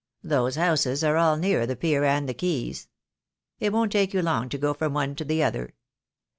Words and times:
"Those 0.23 0.55
houses 0.55 1.03
are 1.03 1.15
all 1.15 1.37
near 1.37 1.67
the 1.67 1.75
pier 1.75 2.03
and 2.03 2.27
the 2.27 2.33
quays. 2.33 2.87
It 3.59 3.71
won't 3.71 3.91
take 3.91 4.15
you 4.15 4.23
long 4.23 4.49
to 4.49 4.57
go 4.57 4.73
from 4.73 4.95
one 4.95 5.13
to 5.13 5.23
the 5.23 5.43
other. 5.43 5.75